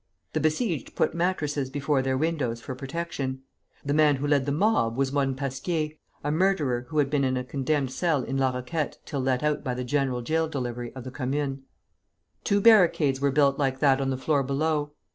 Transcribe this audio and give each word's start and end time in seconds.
The 0.33 0.39
besieged 0.39 0.95
put 0.95 1.13
mattresses 1.13 1.69
before 1.69 2.01
their 2.01 2.17
windows 2.17 2.59
for 2.59 2.73
protection. 2.73 3.43
The 3.85 3.93
man 3.93 4.15
who 4.15 4.25
led 4.25 4.47
the 4.47 4.51
mob 4.51 4.97
was 4.97 5.11
one 5.11 5.35
Pasquier, 5.35 5.91
a 6.23 6.31
murderer 6.31 6.87
who 6.89 6.97
had 6.97 7.11
been 7.11 7.23
in 7.23 7.37
a 7.37 7.43
condemned 7.43 7.91
cell 7.91 8.23
in 8.23 8.35
La 8.35 8.49
Roquette 8.49 8.97
till 9.05 9.21
let 9.21 9.43
out 9.43 9.63
by 9.63 9.75
the 9.75 9.83
general 9.83 10.23
jail 10.23 10.47
delivery 10.47 10.91
of 10.95 11.03
the 11.03 11.11
Commune. 11.11 11.65
Two 12.43 12.59
barricades 12.59 13.21
were 13.21 13.29
built 13.29 13.59
like 13.59 13.77
that 13.77 14.01
on 14.01 14.09
the 14.09 14.17
floor 14.17 14.41
below. 14.41 14.93